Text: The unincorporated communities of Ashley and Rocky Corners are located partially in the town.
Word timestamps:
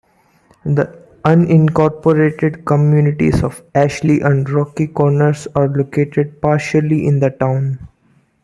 The 0.65 1.05
unincorporated 1.25 2.65
communities 2.65 3.43
of 3.43 3.61
Ashley 3.75 4.19
and 4.21 4.49
Rocky 4.49 4.87
Corners 4.87 5.47
are 5.55 5.67
located 5.67 6.41
partially 6.41 7.05
in 7.05 7.19
the 7.19 7.29
town. 7.29 7.87